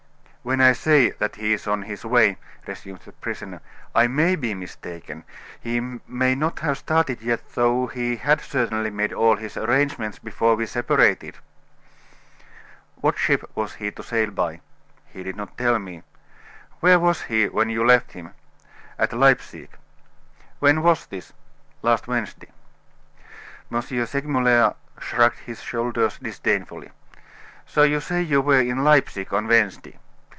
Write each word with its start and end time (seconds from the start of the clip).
"When 0.43 0.59
I 0.59 0.71
say 0.73 1.11
that 1.11 1.35
he 1.35 1.53
is 1.53 1.67
on 1.67 1.83
his 1.83 2.03
way," 2.03 2.35
resumed 2.65 3.01
the 3.05 3.11
prisoner, 3.11 3.61
"I 3.93 4.07
may 4.07 4.35
be 4.35 4.55
mistaken. 4.55 5.23
He 5.59 5.79
may 5.79 6.33
not 6.33 6.61
have 6.61 6.79
started 6.79 7.21
yet, 7.21 7.51
though 7.53 7.85
he 7.85 8.15
had 8.15 8.41
certainly 8.41 8.89
made 8.89 9.13
all 9.13 9.35
his 9.35 9.55
arrangements 9.55 10.17
before 10.17 10.55
we 10.55 10.65
separated." 10.65 11.37
"What 12.95 13.19
ship 13.19 13.51
was 13.53 13.75
he 13.75 13.91
to 13.91 14.01
sail 14.01 14.31
by?" 14.31 14.61
"He 15.05 15.21
did 15.21 15.35
not 15.35 15.59
tell 15.59 15.77
me." 15.77 16.01
"Where 16.79 16.97
was 16.97 17.21
he 17.21 17.47
when 17.47 17.69
you 17.69 17.85
left 17.85 18.13
him?" 18.13 18.31
"At 18.97 19.13
Leipsic." 19.13 19.77
"When 20.57 20.81
was 20.81 21.05
this?" 21.05 21.33
"Last 21.83 22.07
Wednesday." 22.07 22.47
M. 23.71 23.79
Segmuller 23.83 24.73
shrugged 24.99 25.37
his 25.45 25.61
shoulders 25.61 26.17
disdainfully. 26.17 26.89
"So 27.67 27.83
you 27.83 27.99
say 27.99 28.23
you 28.23 28.41
were 28.41 28.59
in 28.61 28.83
Leipsic 28.83 29.31
on 29.31 29.47
Wednesday? 29.47 29.99